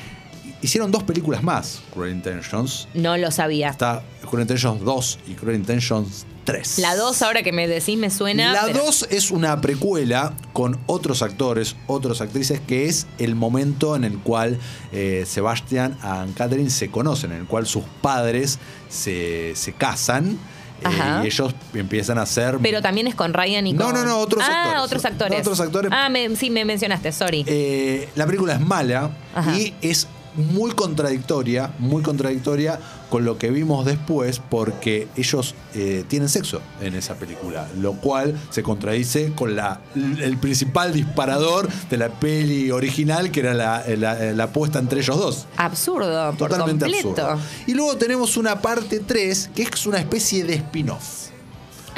Hicieron 0.63 0.91
dos 0.91 1.03
películas 1.05 1.43
más, 1.43 1.81
Cruel 1.93 2.13
Intentions. 2.13 2.87
no 2.95 3.17
lo 3.17 3.31
sabía. 3.31 3.71
Está 3.71 4.03
Cruel 4.29 4.43
Intentions 4.43 4.83
2 4.85 5.19
y 5.29 5.33
Cruel 5.35 5.57
Intentions 5.57 6.27
3. 6.45 6.79
La 6.81 6.97
2 6.97 7.23
ahora 7.23 7.43
que 7.43 7.53
me 7.53 7.67
decís 7.67 7.97
me 7.99 8.11
suena. 8.11 8.53
La 8.53 8.65
pero- 8.67 8.85
2 8.85 9.07
es 9.11 9.31
una 9.31 9.61
precuela 9.61 10.35
con 10.53 10.79
otros 10.87 11.23
actores, 11.23 11.77
otras 11.87 12.21
actrices, 12.21 12.61
que 12.61 12.87
es 12.87 13.07
el 13.19 13.35
momento 13.35 13.97
en 13.97 14.05
el 14.05 14.19
cual 14.19 14.59
eh, 14.93 15.25
Sebastian 15.27 15.97
y 16.29 16.33
Catherine 16.33 16.71
se 16.71 16.91
conocen, 16.91 17.33
en 17.33 17.39
el 17.39 17.47
cual 17.47 17.67
sus 17.67 17.85
padres 18.03 18.59
se, 18.91 19.53
se 19.57 19.73
casan 19.73 20.39
eh, 20.83 21.21
y 21.25 21.27
ellos 21.27 21.55
empiezan 21.75 22.19
a 22.19 22.27
ser... 22.27 22.59
Pero 22.63 22.81
también 22.83 23.07
es 23.07 23.15
con 23.15 23.33
Ryan 23.35 23.67
y 23.67 23.73
No, 23.75 23.85
con... 23.87 23.95
no, 23.95 24.05
no, 24.05 24.19
otros 24.19 24.43
ah, 24.47 24.63
actores. 24.63 24.83
otros 24.83 25.05
actores. 25.05 25.41
Otros 25.41 25.61
actores. 25.61 25.91
Ah, 25.95 26.09
me- 26.09 26.35
sí, 26.37 26.49
me 26.51 26.65
mencionaste, 26.65 27.13
sorry. 27.13 27.45
Eh, 27.47 28.09
la 28.15 28.25
película 28.27 28.55
es 28.55 28.61
mala 28.61 29.11
Ajá. 29.35 29.57
y 29.59 29.75
es 29.83 30.07
muy 30.35 30.73
contradictoria, 30.73 31.73
muy 31.79 32.03
contradictoria 32.03 32.79
con 33.09 33.25
lo 33.25 33.39
que 33.39 33.51
vimos 33.51 33.85
después 33.85 34.41
porque 34.51 35.09
ellos 35.17 35.55
eh, 35.75 36.05
tienen 36.07 36.29
sexo 36.29 36.61
en 36.81 36.95
esa 36.95 37.15
película, 37.15 37.67
lo 37.77 37.95
cual 37.95 38.39
se 38.51 38.63
contradice 38.63 39.33
con 39.35 39.57
la, 39.57 39.81
el 39.95 40.37
principal 40.39 40.93
disparador 40.93 41.69
de 41.91 41.97
la 41.97 42.09
peli 42.09 42.71
original 42.71 43.31
que 43.31 43.41
era 43.41 43.55
la, 43.55 43.85
la, 43.97 44.33
la 44.33 44.53
puesta 44.53 44.79
entre 44.79 45.01
ellos 45.01 45.19
dos. 45.19 45.47
absurdo, 45.57 46.33
Totalmente 46.35 46.85
absurdo. 46.85 47.39
Y 47.67 47.75
luego 47.75 47.97
tenemos 47.97 48.37
una 48.37 48.61
parte 48.61 49.01
3 49.01 49.51
que 49.55 49.63
es 49.63 49.87
una 49.87 49.99
especie 49.99 50.45
de 50.45 50.55
spin-off. 50.55 51.29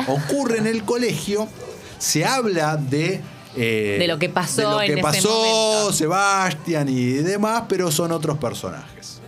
Ocurre 0.08 0.58
en 0.58 0.66
el 0.66 0.84
colegio, 0.84 1.48
se 1.98 2.24
habla 2.24 2.76
de. 2.76 3.20
Eh, 3.56 3.96
De 3.98 4.06
lo 4.08 4.18
que 4.18 4.28
pasó 4.28 4.78
de 4.78 4.88
lo 4.88 4.94
que 4.96 5.02
pasó. 5.02 5.92
Sebastián 5.92 6.88
y 6.88 7.04
demás, 7.14 7.64
pero 7.68 7.90
son 7.90 8.12
otros 8.12 8.38
personajes. 8.38 9.20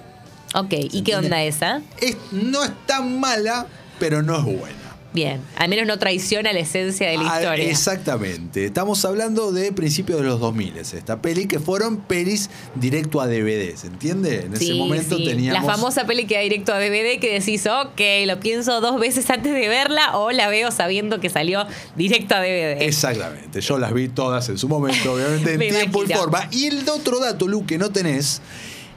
Ok, 0.55 0.73
¿y 0.93 1.03
qué 1.03 1.17
onda 1.17 1.43
esa? 1.43 1.83
Es- 2.01 2.17
no 2.33 2.63
es 2.65 2.71
tan 2.87 3.19
mala, 3.19 3.67
pero 3.99 4.23
no 4.23 4.37
es 4.39 4.45
buena. 4.45 4.84
Bien, 5.15 5.41
al 5.57 5.69
menos 5.69 5.87
no 5.87 5.97
traiciona 5.97 6.53
la 6.53 6.59
esencia 6.59 7.09
de 7.09 7.17
la 7.19 7.33
Ah, 7.33 7.41
historia. 7.41 7.71
Exactamente. 7.71 8.65
Estamos 8.65 9.05
hablando 9.05 9.53
de 9.53 9.71
principios 9.73 10.21
de 10.21 10.27
los 10.27 10.41
2000, 10.41 10.77
esta 10.79 11.23
peli, 11.23 11.47
que 11.47 11.61
fueron 11.61 11.99
pelis 11.99 12.51
directo 12.75 13.21
a 13.21 13.29
DVD, 13.29 13.77
¿se 13.77 13.87
entiende? 13.87 14.47
En 14.47 14.55
ese 14.55 14.75
momento 14.75 15.17
sí. 15.17 15.25
teníamos. 15.25 15.63
La 15.63 15.73
famosa 15.73 16.05
peli 16.05 16.27
que 16.27 16.35
da 16.35 16.41
directo 16.41 16.73
a 16.73 16.81
DVD 16.81 17.21
que 17.21 17.33
decís, 17.39 17.65
ok, 17.65 18.01
lo 18.27 18.41
pienso 18.41 18.81
dos 18.81 18.99
veces 18.99 19.31
antes 19.31 19.55
de 19.55 19.69
verla 19.69 20.19
o 20.19 20.33
la 20.33 20.49
veo 20.49 20.73
sabiendo 20.73 21.21
que 21.21 21.31
salió 21.31 21.65
directo 21.95 22.35
a 22.35 22.41
DVD. 22.41 22.83
Exactamente, 22.83 23.61
yo 23.61 23.79
las 23.79 23.95
vi 23.95 24.09
todas 24.09 24.49
en 24.49 24.59
su 24.59 24.69
momento, 24.69 25.13
obviamente 25.13 25.53
en 25.55 25.61
tiempo 25.61 26.03
y 26.03 26.13
forma. 26.13 26.49
Y 26.51 26.67
el 26.67 26.89
otro 26.89 27.21
dato, 27.21 27.47
Lu, 27.47 27.65
que 27.67 27.79
no 27.79 27.91
tenés, 27.91 28.43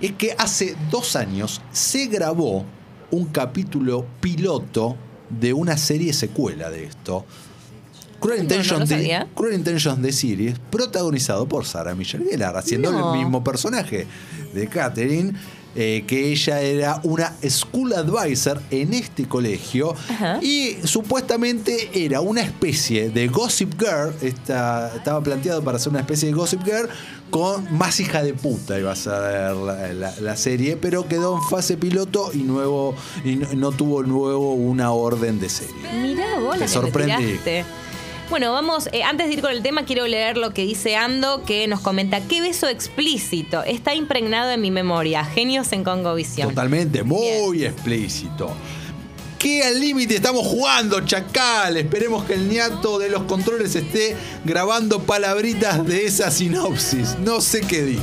es 0.01 0.13
que 0.13 0.33
hace 0.39 0.75
dos 0.89 1.15
años 1.15 1.61
se 1.71 2.07
grabó 2.07 2.65
un 3.11 3.25
capítulo 3.25 4.07
piloto 4.19 4.97
de 5.29 5.53
una 5.53 5.77
serie 5.77 6.13
secuela 6.13 6.69
de 6.69 6.85
esto. 6.85 7.25
Cruel, 8.19 8.39
No, 8.39 8.43
Intentions, 8.43 8.89
de. 8.89 9.25
Cruel 9.35 9.53
Intentions 9.55 10.01
de 10.01 10.11
Series, 10.11 10.55
protagonizado 10.71 11.47
por 11.47 11.65
Sarah 11.65 11.93
Michelle 11.93 12.25
Gellar, 12.29 12.57
haciendo 12.57 12.91
No. 12.91 13.13
el 13.13 13.19
mismo 13.19 13.43
personaje 13.43 14.07
de 14.53 14.67
Catherine, 14.67 15.33
eh, 15.77 16.03
que 16.07 16.31
ella 16.31 16.59
era 16.61 16.99
una 17.03 17.33
school 17.47 17.93
advisor 17.93 18.61
en 18.71 18.93
este 18.93 19.27
colegio 19.27 19.95
Ajá. 20.09 20.39
y 20.41 20.77
supuestamente 20.83 21.89
era 21.93 22.19
una 22.21 22.41
especie 22.41 23.09
de 23.09 23.27
Gossip 23.27 23.73
Girl, 23.79 24.13
esta, 24.21 24.91
estaba 24.95 25.21
planteado 25.21 25.63
para 25.63 25.79
ser 25.79 25.91
una 25.91 25.99
especie 25.99 26.27
de 26.29 26.33
Gossip 26.33 26.63
Girl 26.65 26.89
con 27.29 27.67
más 27.77 27.99
hija 27.99 28.23
de 28.23 28.33
puta 28.33 28.79
iba 28.79 28.91
a 28.91 28.95
ser 28.95 29.13
la, 29.55 29.93
la- 29.93 30.13
la 30.19 30.35
serie, 30.37 30.77
pero 30.77 31.07
quedó 31.07 31.35
en 31.37 31.43
fase 31.43 31.75
piloto 31.77 32.31
y 32.33 32.37
nuevo 32.39 32.95
y 33.25 33.35
no, 33.35 33.47
no 33.53 33.71
tuvo 33.71 34.01
luego 34.01 34.53
una 34.53 34.91
orden 34.91 35.39
de 35.39 35.49
serie. 35.49 35.75
Mirá 36.01 36.39
vos 36.39 36.53
Te 36.53 36.59
la 36.59 36.65
que 36.65 36.71
sorprendí. 36.71 37.39
Bueno, 38.29 38.51
vamos, 38.51 38.89
eh, 38.91 39.03
antes 39.03 39.27
de 39.27 39.35
ir 39.35 39.41
con 39.41 39.51
el 39.51 39.63
tema, 39.63 39.85
quiero 39.85 40.05
leer 40.05 40.35
lo 40.35 40.53
que 40.53 40.63
dice 40.63 40.97
Ando, 40.97 41.45
que 41.45 41.65
nos 41.67 41.79
comenta, 41.79 42.19
qué 42.19 42.41
beso 42.41 42.67
explícito, 42.67 43.63
está 43.63 43.95
impregnado 43.95 44.51
en 44.51 44.59
mi 44.59 44.69
memoria, 44.69 45.23
genios 45.23 45.71
en 45.71 45.85
Congovisión. 45.85 46.49
Totalmente, 46.49 47.03
muy 47.03 47.63
explícito. 47.63 48.51
¿Qué 49.39 49.63
al 49.63 49.79
límite 49.79 50.15
estamos 50.15 50.45
jugando, 50.45 50.99
Chacal? 51.05 51.77
Esperemos 51.77 52.25
que 52.25 52.33
el 52.33 52.49
niato 52.49 52.99
de 52.99 53.09
los 53.09 53.23
controles 53.23 53.75
esté 53.75 54.17
grabando 54.43 55.03
palabritas 55.03 55.85
de 55.85 56.05
esa 56.05 56.29
sinopsis. 56.29 57.17
No 57.19 57.39
sé 57.39 57.61
qué 57.61 57.83
dije. 57.83 58.01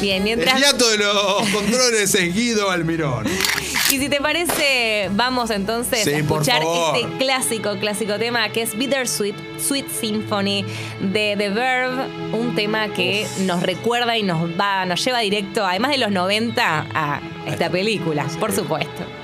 Bien, 0.00 0.16
El 0.16 0.24
mientras... 0.24 0.58
niato 0.58 0.88
de 0.88 0.98
los 0.98 1.48
controles 1.50 2.14
es 2.14 2.34
Guido 2.34 2.70
Almirón. 2.70 3.26
Y 3.92 3.98
si 3.98 4.08
te 4.08 4.20
parece, 4.20 5.10
vamos 5.14 5.50
entonces 5.50 6.04
Sí, 6.04 6.10
a 6.10 6.18
escuchar 6.18 6.62
este 6.62 7.08
clásico, 7.18 7.76
clásico 7.80 8.18
tema 8.20 8.48
que 8.50 8.62
es 8.62 8.78
Bittersweet, 8.78 9.34
Sweet 9.58 9.88
Symphony 9.88 10.64
de 11.00 11.34
The 11.36 11.48
Verve, 11.50 12.04
un 12.32 12.54
tema 12.54 12.88
que 12.92 13.26
nos 13.40 13.60
recuerda 13.64 14.16
y 14.16 14.22
nos 14.22 14.48
va, 14.58 14.86
nos 14.86 15.04
lleva 15.04 15.18
directo, 15.18 15.66
además 15.66 15.90
de 15.90 15.98
los 15.98 16.12
90, 16.12 16.86
a 16.94 17.20
esta 17.48 17.68
película, 17.68 18.26
por 18.38 18.52
supuesto. 18.52 19.19